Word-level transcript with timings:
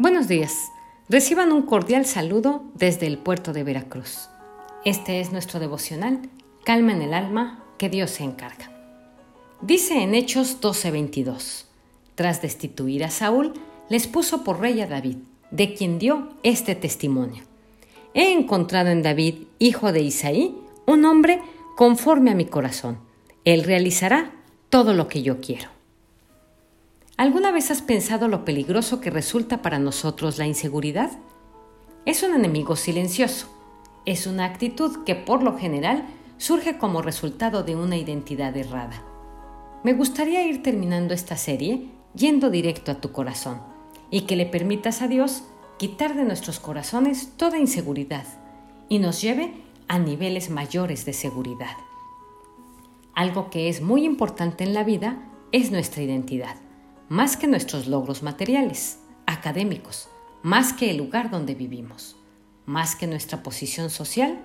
Buenos 0.00 0.28
días. 0.28 0.70
Reciban 1.08 1.50
un 1.50 1.62
cordial 1.62 2.06
saludo 2.06 2.62
desde 2.76 3.08
el 3.08 3.18
puerto 3.18 3.52
de 3.52 3.64
Veracruz. 3.64 4.28
Este 4.84 5.18
es 5.18 5.32
nuestro 5.32 5.58
devocional, 5.58 6.20
Calma 6.62 6.92
en 6.92 7.02
el 7.02 7.12
alma, 7.12 7.64
que 7.78 7.88
Dios 7.88 8.12
se 8.12 8.22
encarga. 8.22 8.70
Dice 9.60 10.00
en 10.00 10.14
Hechos 10.14 10.60
12:22, 10.60 11.64
tras 12.14 12.40
destituir 12.40 13.02
a 13.02 13.10
Saúl, 13.10 13.54
les 13.88 14.06
puso 14.06 14.44
por 14.44 14.60
rey 14.60 14.80
a 14.82 14.86
David, 14.86 15.16
de 15.50 15.74
quien 15.74 15.98
dio 15.98 16.28
este 16.44 16.76
testimonio. 16.76 17.42
He 18.14 18.32
encontrado 18.32 18.90
en 18.90 19.02
David, 19.02 19.48
hijo 19.58 19.90
de 19.90 20.02
Isaí, 20.02 20.56
un 20.86 21.04
hombre 21.06 21.42
conforme 21.76 22.30
a 22.30 22.36
mi 22.36 22.44
corazón. 22.44 22.98
Él 23.44 23.64
realizará 23.64 24.30
todo 24.68 24.94
lo 24.94 25.08
que 25.08 25.22
yo 25.22 25.40
quiero. 25.40 25.77
¿Alguna 27.18 27.50
vez 27.50 27.72
has 27.72 27.82
pensado 27.82 28.28
lo 28.28 28.44
peligroso 28.44 29.00
que 29.00 29.10
resulta 29.10 29.60
para 29.60 29.80
nosotros 29.80 30.38
la 30.38 30.46
inseguridad? 30.46 31.10
Es 32.06 32.22
un 32.22 32.32
enemigo 32.32 32.76
silencioso. 32.76 33.48
Es 34.06 34.28
una 34.28 34.44
actitud 34.44 35.02
que 35.02 35.16
por 35.16 35.42
lo 35.42 35.58
general 35.58 36.06
surge 36.36 36.78
como 36.78 37.02
resultado 37.02 37.64
de 37.64 37.74
una 37.74 37.96
identidad 37.96 38.56
errada. 38.56 39.02
Me 39.82 39.94
gustaría 39.94 40.46
ir 40.46 40.62
terminando 40.62 41.12
esta 41.12 41.36
serie 41.36 41.88
yendo 42.14 42.50
directo 42.50 42.92
a 42.92 43.00
tu 43.00 43.10
corazón 43.10 43.62
y 44.12 44.20
que 44.20 44.36
le 44.36 44.46
permitas 44.46 45.02
a 45.02 45.08
Dios 45.08 45.42
quitar 45.76 46.14
de 46.14 46.22
nuestros 46.22 46.60
corazones 46.60 47.32
toda 47.36 47.58
inseguridad 47.58 48.26
y 48.88 49.00
nos 49.00 49.20
lleve 49.20 49.54
a 49.88 49.98
niveles 49.98 50.50
mayores 50.50 51.04
de 51.04 51.14
seguridad. 51.14 51.76
Algo 53.16 53.50
que 53.50 53.68
es 53.68 53.82
muy 53.82 54.04
importante 54.04 54.62
en 54.62 54.72
la 54.72 54.84
vida 54.84 55.28
es 55.50 55.72
nuestra 55.72 56.04
identidad 56.04 56.54
más 57.08 57.36
que 57.36 57.46
nuestros 57.46 57.86
logros 57.86 58.22
materiales, 58.22 58.98
académicos, 59.26 60.08
más 60.42 60.72
que 60.72 60.90
el 60.90 60.98
lugar 60.98 61.30
donde 61.30 61.54
vivimos, 61.54 62.16
más 62.66 62.96
que 62.96 63.06
nuestra 63.06 63.42
posición 63.42 63.88
social 63.90 64.38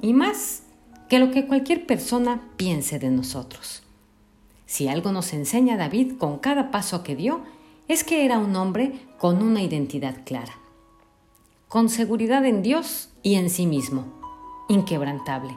y 0.00 0.12
más 0.12 0.64
que 1.08 1.18
lo 1.18 1.30
que 1.30 1.46
cualquier 1.46 1.86
persona 1.86 2.42
piense 2.56 2.98
de 2.98 3.10
nosotros. 3.10 3.82
Si 4.66 4.88
algo 4.88 5.12
nos 5.12 5.32
enseña 5.32 5.76
David 5.76 6.14
con 6.18 6.38
cada 6.38 6.70
paso 6.70 7.04
que 7.04 7.14
dio, 7.14 7.42
es 7.86 8.02
que 8.02 8.24
era 8.24 8.38
un 8.38 8.56
hombre 8.56 8.92
con 9.18 9.42
una 9.42 9.62
identidad 9.62 10.24
clara, 10.24 10.58
con 11.68 11.88
seguridad 11.88 12.44
en 12.44 12.62
Dios 12.62 13.10
y 13.22 13.34
en 13.34 13.50
sí 13.50 13.66
mismo, 13.66 14.04
inquebrantable. 14.68 15.56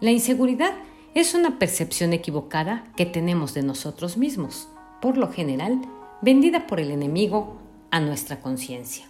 La 0.00 0.10
inseguridad 0.10 0.74
es 1.14 1.34
una 1.34 1.58
percepción 1.58 2.12
equivocada 2.12 2.84
que 2.96 3.06
tenemos 3.06 3.54
de 3.54 3.62
nosotros 3.62 4.16
mismos 4.16 4.68
por 5.02 5.18
lo 5.18 5.32
general, 5.32 5.82
vendida 6.20 6.68
por 6.68 6.78
el 6.78 6.92
enemigo 6.92 7.58
a 7.90 7.98
nuestra 7.98 8.40
conciencia. 8.40 9.04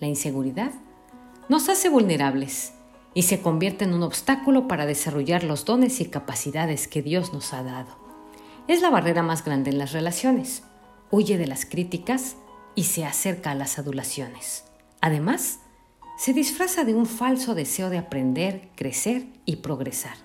La 0.00 0.08
inseguridad 0.08 0.72
nos 1.48 1.68
hace 1.68 1.88
vulnerables 1.88 2.72
y 3.14 3.22
se 3.22 3.40
convierte 3.40 3.84
en 3.84 3.94
un 3.94 4.02
obstáculo 4.02 4.66
para 4.66 4.84
desarrollar 4.84 5.44
los 5.44 5.64
dones 5.64 6.00
y 6.00 6.06
capacidades 6.06 6.88
que 6.88 7.02
Dios 7.02 7.32
nos 7.32 7.54
ha 7.54 7.62
dado. 7.62 7.96
Es 8.66 8.82
la 8.82 8.90
barrera 8.90 9.22
más 9.22 9.44
grande 9.44 9.70
en 9.70 9.78
las 9.78 9.92
relaciones. 9.92 10.64
Huye 11.12 11.38
de 11.38 11.46
las 11.46 11.64
críticas 11.64 12.34
y 12.74 12.84
se 12.84 13.04
acerca 13.04 13.52
a 13.52 13.54
las 13.54 13.78
adulaciones. 13.78 14.64
Además, 15.00 15.60
se 16.18 16.32
disfraza 16.32 16.82
de 16.82 16.94
un 16.94 17.06
falso 17.06 17.54
deseo 17.54 17.90
de 17.90 17.98
aprender, 17.98 18.70
crecer 18.74 19.26
y 19.44 19.56
progresar, 19.56 20.16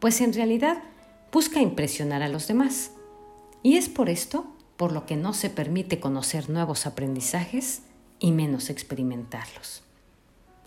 pues 0.00 0.20
en 0.20 0.32
realidad 0.32 0.82
busca 1.30 1.60
impresionar 1.60 2.24
a 2.24 2.28
los 2.28 2.48
demás 2.48 2.90
y 3.62 3.76
es 3.76 3.88
por 3.88 4.08
esto 4.08 4.46
por 4.76 4.92
lo 4.92 5.06
que 5.06 5.16
no 5.16 5.34
se 5.34 5.50
permite 5.50 5.98
conocer 5.98 6.48
nuevos 6.48 6.86
aprendizajes 6.86 7.82
y 8.20 8.30
menos 8.30 8.70
experimentarlos. 8.70 9.82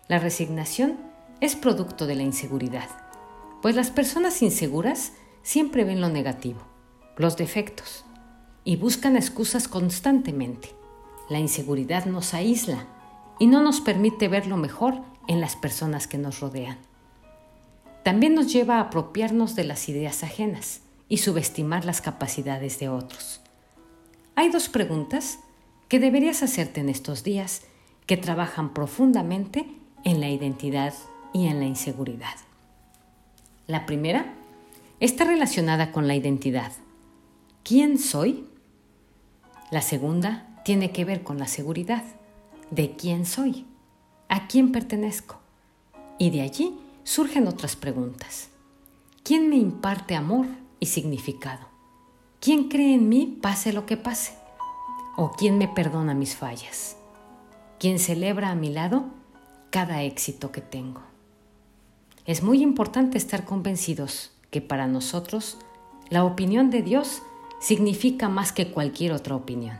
La 0.07 0.19
resignación 0.19 0.97
es 1.39 1.55
producto 1.55 2.05
de 2.05 2.15
la 2.15 2.23
inseguridad, 2.23 2.89
pues 3.61 3.75
las 3.75 3.89
personas 3.89 4.41
inseguras 4.41 5.13
siempre 5.43 5.85
ven 5.85 6.01
lo 6.01 6.09
negativo, 6.09 6.59
los 7.17 7.37
defectos, 7.37 8.03
y 8.63 8.75
buscan 8.75 9.15
excusas 9.15 9.67
constantemente. 9.67 10.75
La 11.29 11.39
inseguridad 11.39 12.05
nos 12.05 12.33
aísla 12.33 12.85
y 13.39 13.47
no 13.47 13.63
nos 13.63 13.81
permite 13.81 14.27
ver 14.27 14.45
lo 14.45 14.57
mejor 14.57 15.01
en 15.27 15.39
las 15.39 15.55
personas 15.55 16.07
que 16.07 16.17
nos 16.17 16.41
rodean. 16.41 16.77
También 18.03 18.35
nos 18.35 18.51
lleva 18.51 18.77
a 18.77 18.81
apropiarnos 18.81 19.55
de 19.55 19.63
las 19.63 19.87
ideas 19.87 20.23
ajenas 20.23 20.81
y 21.11 21.17
subestimar 21.17 21.83
las 21.83 21.99
capacidades 21.99 22.79
de 22.79 22.87
otros. 22.87 23.41
Hay 24.35 24.49
dos 24.49 24.69
preguntas 24.69 25.39
que 25.89 25.99
deberías 25.99 26.41
hacerte 26.41 26.79
en 26.79 26.87
estos 26.87 27.25
días 27.25 27.63
que 28.05 28.15
trabajan 28.15 28.73
profundamente 28.73 29.65
en 30.05 30.21
la 30.21 30.29
identidad 30.29 30.93
y 31.33 31.47
en 31.47 31.59
la 31.59 31.65
inseguridad. 31.65 32.35
La 33.67 33.85
primera 33.85 34.33
está 35.01 35.25
relacionada 35.25 35.91
con 35.91 36.07
la 36.07 36.15
identidad. 36.15 36.71
¿Quién 37.65 37.97
soy? 37.99 38.45
La 39.69 39.81
segunda 39.81 40.61
tiene 40.63 40.91
que 40.93 41.03
ver 41.03 41.23
con 41.23 41.39
la 41.39 41.47
seguridad. 41.47 42.05
¿De 42.69 42.95
quién 42.95 43.25
soy? 43.25 43.65
¿A 44.29 44.47
quién 44.47 44.71
pertenezco? 44.71 45.41
Y 46.17 46.29
de 46.29 46.39
allí 46.39 46.73
surgen 47.03 47.49
otras 47.49 47.75
preguntas. 47.75 48.47
¿Quién 49.25 49.49
me 49.49 49.57
imparte 49.57 50.15
amor 50.15 50.47
y 50.81 50.87
significado. 50.87 51.65
¿Quién 52.41 52.67
cree 52.67 52.95
en 52.95 53.07
mí 53.07 53.37
pase 53.41 53.71
lo 53.71 53.85
que 53.85 53.95
pase? 53.95 54.33
¿O 55.15 55.31
quién 55.31 55.57
me 55.57 55.69
perdona 55.69 56.13
mis 56.13 56.35
fallas? 56.35 56.97
¿Quién 57.79 57.99
celebra 57.99 58.49
a 58.49 58.55
mi 58.55 58.69
lado 58.69 59.05
cada 59.69 60.01
éxito 60.03 60.51
que 60.51 60.59
tengo? 60.59 61.01
Es 62.25 62.43
muy 62.43 62.61
importante 62.61 63.17
estar 63.17 63.45
convencidos 63.45 64.31
que 64.49 64.61
para 64.61 64.87
nosotros 64.87 65.57
la 66.09 66.25
opinión 66.25 66.71
de 66.71 66.81
Dios 66.81 67.21
significa 67.59 68.27
más 68.27 68.51
que 68.51 68.71
cualquier 68.71 69.13
otra 69.13 69.35
opinión, 69.35 69.79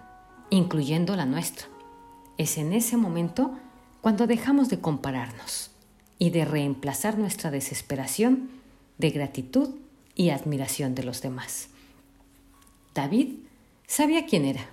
incluyendo 0.51 1.16
la 1.16 1.25
nuestra. 1.25 1.67
Es 2.38 2.57
en 2.57 2.73
ese 2.73 2.95
momento 2.95 3.57
cuando 4.01 4.28
dejamos 4.28 4.69
de 4.69 4.79
compararnos 4.79 5.72
y 6.19 6.29
de 6.29 6.45
reemplazar 6.45 7.17
nuestra 7.17 7.50
desesperación 7.50 8.51
de 9.00 9.09
gratitud 9.09 9.81
y 10.16 10.29
admiración 10.29 10.95
de 10.95 11.03
los 11.03 11.22
demás. 11.22 11.69
David 12.94 13.35
sabía 13.88 14.25
quién 14.25 14.45
era, 14.45 14.66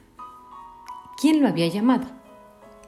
quién 1.21 1.41
lo 1.41 1.49
había 1.49 1.69
llamado, 1.69 2.09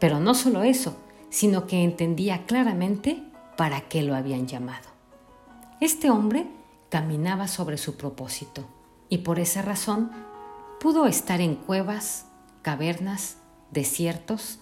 pero 0.00 0.20
no 0.20 0.34
solo 0.34 0.62
eso, 0.62 0.96
sino 1.30 1.66
que 1.66 1.84
entendía 1.84 2.46
claramente 2.46 3.22
para 3.56 3.82
qué 3.82 4.02
lo 4.02 4.14
habían 4.14 4.46
llamado. 4.46 4.88
Este 5.80 6.10
hombre 6.10 6.46
caminaba 6.88 7.48
sobre 7.48 7.78
su 7.78 7.96
propósito 7.96 8.66
y 9.08 9.18
por 9.18 9.38
esa 9.38 9.62
razón 9.62 10.10
pudo 10.80 11.06
estar 11.06 11.40
en 11.40 11.54
cuevas, 11.54 12.26
cavernas, 12.62 13.36
desiertos 13.70 14.58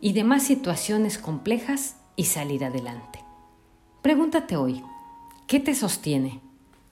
y 0.00 0.12
demás 0.12 0.44
situaciones 0.44 1.18
complejas 1.18 1.96
y 2.14 2.24
salir 2.24 2.64
adelante. 2.64 3.24
Pregúntate 4.02 4.56
hoy, 4.56 4.82
¿qué 5.46 5.58
te 5.58 5.74
sostiene? 5.74 6.40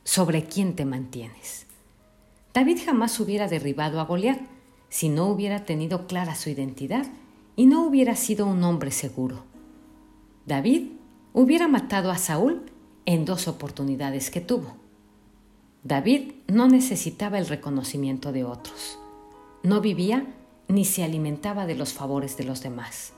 Sobre 0.05 0.45
quién 0.45 0.77
te 0.77 0.85
mantienes. 0.85 1.67
David 2.53 2.79
jamás 2.85 3.19
hubiera 3.19 3.49
derribado 3.49 4.01
a 4.01 4.05
Goliat 4.05 4.41
si 4.89 5.09
no 5.09 5.27
hubiera 5.27 5.65
tenido 5.65 6.07
clara 6.07 6.37
su 6.37 6.51
identidad 6.51 7.07
y 7.57 7.67
no 7.67 7.85
hubiera 7.85 8.15
sido 8.15 8.47
un 8.47 8.63
hombre 8.63 8.91
seguro. 8.91 9.43
David 10.47 10.93
hubiera 11.33 11.67
matado 11.67 12.11
a 12.11 12.19
Saúl 12.19 12.63
en 13.07 13.25
dos 13.25 13.49
oportunidades 13.49 14.31
que 14.31 14.41
tuvo. 14.41 14.77
David 15.83 16.33
no 16.47 16.69
necesitaba 16.69 17.39
el 17.39 17.47
reconocimiento 17.47 18.33
de 18.33 18.45
otros. 18.45 18.99
No 19.63 19.81
vivía 19.81 20.27
ni 20.69 20.85
se 20.85 21.03
alimentaba 21.05 21.67
de 21.67 21.75
los 21.75 21.93
favores 21.93 22.37
de 22.37 22.45
los 22.45 22.63
demás. 22.63 23.13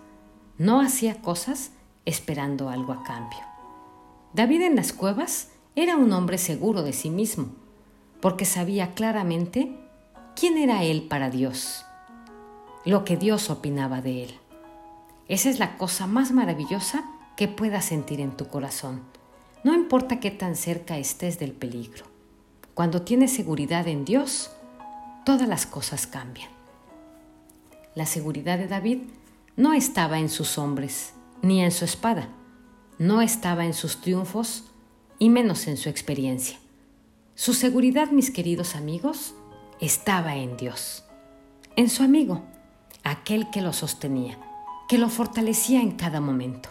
No 0.59 0.81
hacía 0.81 1.21
cosas 1.21 1.73
esperando 2.05 2.69
algo 2.69 2.93
a 2.93 3.03
cambio. 3.03 3.39
David 4.33 4.63
en 4.63 4.77
las 4.77 4.93
cuevas 4.93 5.51
era 5.77 5.97
un 5.97 6.11
hombre 6.13 6.39
seguro 6.39 6.83
de 6.83 6.95
sí 6.95 7.11
mismo, 7.11 7.51
porque 8.23 8.47
sabía 8.47 8.95
claramente 8.95 9.77
quién 10.35 10.57
era 10.57 10.83
él 10.83 11.03
para 11.03 11.29
Dios, 11.29 11.85
lo 12.87 13.05
que 13.05 13.19
Dios 13.19 13.51
opinaba 13.51 14.01
de 14.01 14.25
él. 14.25 14.35
Esa 15.29 15.51
es 15.51 15.59
la 15.59 15.77
cosa 15.77 16.07
más 16.07 16.33
maravillosa 16.33 17.05
que 17.37 17.47
puedas 17.47 17.85
sentir 17.85 18.23
en 18.23 18.35
tu 18.35 18.49
corazón. 18.49 19.03
No 19.65 19.75
importa 19.75 20.19
qué 20.19 20.31
tan 20.31 20.57
cerca 20.57 20.97
estés 20.97 21.39
del 21.39 21.53
peligro. 21.53 22.07
Cuando 22.73 23.03
tienes 23.03 23.35
seguridad 23.35 23.87
en 23.87 24.07
Dios, 24.07 24.51
todas 25.27 25.47
las 25.47 25.67
cosas 25.67 26.07
cambian. 26.07 26.49
La 27.95 28.07
seguridad 28.07 28.57
de 28.59 28.69
David 28.69 29.01
no 29.57 29.75
estaba 29.75 30.21
en 30.21 30.31
sus 30.31 30.57
hombres 30.57 31.13
ni 31.43 31.63
en 31.63 31.71
su 31.71 31.85
espada, 31.85 32.29
no 32.99 33.21
estaba 33.21 33.67
en 33.67 33.75
sus 33.75 34.01
triunfos 34.01 34.65
y 35.19 35.31
menos 35.31 35.67
en 35.67 35.77
su 35.77 35.89
experiencia. 35.89 36.59
Su 37.35 37.55
seguridad, 37.55 38.11
mis 38.11 38.31
queridos 38.31 38.75
amigos, 38.75 39.35
estaba 39.81 40.37
en 40.37 40.57
Dios, 40.57 41.05
en 41.77 41.91
su 41.91 42.03
amigo, 42.03 42.43
aquel 43.05 43.51
que 43.51 43.61
lo 43.61 43.73
sostenía, 43.73 44.39
que 44.89 44.99
lo 44.99 45.09
fortalecía 45.09 45.81
en 45.81 45.93
cada 45.93 46.21
momento. 46.21 46.71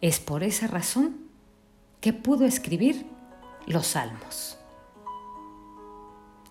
Es 0.00 0.20
por 0.20 0.42
esa 0.42 0.66
razón 0.66 1.16
que 2.00 2.12
pudo 2.12 2.46
escribir 2.46 3.06
los 3.66 3.88
salmos. 3.88 4.56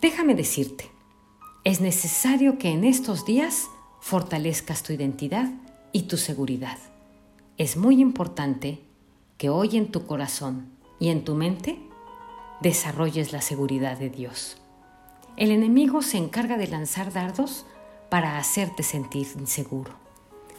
Déjame 0.02 0.36
decirte, 0.36 0.90
es 1.64 1.82
necesario 1.82 2.58
que 2.58 2.70
en 2.70 2.86
estos 2.86 3.26
días 3.26 3.68
fortalezcas 4.00 4.84
tu 4.84 4.94
identidad 4.94 5.52
y 5.92 6.04
tu 6.04 6.18
seguridad. 6.18 6.78
Es 7.58 7.76
muy 7.76 8.00
importante 8.00 8.80
que 9.38 9.50
hoy 9.50 9.76
en 9.76 9.92
tu 9.92 10.06
corazón 10.06 10.79
y 11.00 11.10
en 11.10 11.24
tu 11.24 11.36
mente 11.36 11.80
desarrolles 12.62 13.32
la 13.32 13.42
seguridad 13.42 13.98
de 13.98 14.10
Dios. 14.10 14.58
El 15.38 15.52
enemigo 15.52 16.02
se 16.02 16.18
encarga 16.18 16.58
de 16.58 16.68
lanzar 16.68 17.14
dardos 17.14 17.66
para 18.10 18.38
hacerte 18.38 18.84
sentir 18.84 19.28
inseguro. 19.40 19.94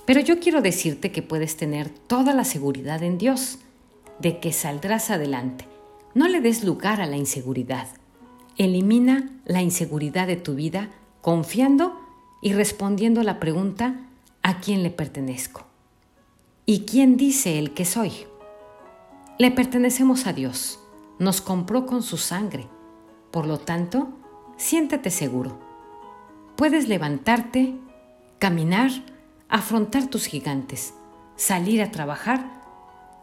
Pero 0.07 0.21
yo 0.21 0.41
quiero 0.41 0.63
decirte 0.63 1.13
que 1.13 1.23
puedes 1.23 1.57
tener 1.57 1.89
toda 1.91 2.33
la 2.33 2.45
seguridad 2.45 3.03
en 3.03 3.19
Dios, 3.19 3.59
de 4.19 4.41
que 4.41 4.53
saldrás 4.53 5.11
adelante. 5.11 5.67
No 6.15 6.29
le 6.29 6.41
des 6.41 6.65
lugar 6.65 7.01
a 7.01 7.07
la 7.07 7.17
inseguridad. 7.17 7.89
Elimina 8.57 9.31
la 9.45 9.63
inseguridad 9.63 10.27
de 10.27 10.37
tu 10.37 10.55
vida 10.55 10.91
confiando 11.21 11.99
y 12.43 12.53
respondiendo 12.53 13.23
la 13.23 13.39
pregunta 13.39 14.01
¿a 14.43 14.61
quién 14.61 14.83
le 14.83 14.91
pertenezco? 14.91 15.67
¿Y 16.67 16.81
quién 16.81 17.17
dice 17.17 17.59
el 17.59 17.73
que 17.73 17.85
soy? 17.85 18.13
Le 19.41 19.51
pertenecemos 19.51 20.27
a 20.27 20.35
Dios, 20.35 20.81
nos 21.19 21.41
compró 21.41 21.87
con 21.87 22.03
su 22.03 22.19
sangre. 22.19 22.69
Por 23.31 23.47
lo 23.47 23.59
tanto, 23.59 24.11
siéntete 24.59 25.09
seguro. 25.09 25.59
Puedes 26.57 26.89
levantarte, 26.89 27.75
caminar, 28.39 28.91
afrontar 29.49 30.09
tus 30.09 30.27
gigantes, 30.27 30.93
salir 31.37 31.81
a 31.81 31.91
trabajar, 31.91 32.45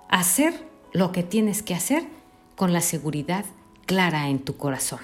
hacer 0.09 0.67
lo 0.91 1.11
que 1.11 1.21
tienes 1.21 1.61
que 1.61 1.75
hacer 1.75 2.07
con 2.55 2.73
la 2.73 2.81
seguridad 2.81 3.45
clara 3.85 4.29
en 4.29 4.39
tu 4.39 4.57
corazón. 4.57 5.01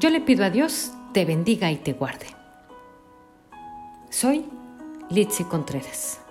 Yo 0.00 0.08
le 0.08 0.22
pido 0.22 0.46
a 0.46 0.50
Dios 0.50 0.92
te 1.12 1.26
bendiga 1.26 1.70
y 1.70 1.76
te 1.76 1.92
guarde. 1.92 2.28
Soy 4.08 4.46
Litsi 5.10 5.44
Contreras. 5.44 6.23